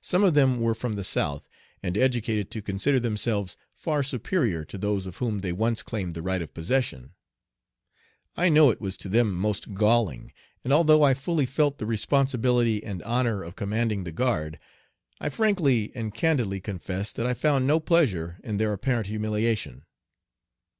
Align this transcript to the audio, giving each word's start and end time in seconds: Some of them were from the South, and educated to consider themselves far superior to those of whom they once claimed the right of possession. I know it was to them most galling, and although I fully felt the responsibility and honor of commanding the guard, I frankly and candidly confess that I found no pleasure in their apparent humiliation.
Some 0.00 0.22
of 0.22 0.34
them 0.34 0.60
were 0.60 0.72
from 0.72 0.94
the 0.94 1.02
South, 1.02 1.48
and 1.82 1.98
educated 1.98 2.48
to 2.52 2.62
consider 2.62 3.00
themselves 3.00 3.56
far 3.74 4.04
superior 4.04 4.64
to 4.64 4.78
those 4.78 5.04
of 5.04 5.16
whom 5.16 5.40
they 5.40 5.50
once 5.52 5.82
claimed 5.82 6.14
the 6.14 6.22
right 6.22 6.40
of 6.40 6.54
possession. 6.54 7.14
I 8.36 8.50
know 8.50 8.70
it 8.70 8.80
was 8.80 8.96
to 8.98 9.08
them 9.08 9.34
most 9.34 9.74
galling, 9.74 10.32
and 10.62 10.72
although 10.72 11.02
I 11.02 11.12
fully 11.14 11.44
felt 11.44 11.78
the 11.78 11.86
responsibility 11.86 12.84
and 12.84 13.02
honor 13.02 13.42
of 13.42 13.56
commanding 13.56 14.04
the 14.04 14.12
guard, 14.12 14.60
I 15.20 15.28
frankly 15.28 15.90
and 15.92 16.14
candidly 16.14 16.60
confess 16.60 17.10
that 17.10 17.26
I 17.26 17.34
found 17.34 17.66
no 17.66 17.80
pleasure 17.80 18.38
in 18.44 18.58
their 18.58 18.72
apparent 18.72 19.08
humiliation. 19.08 19.86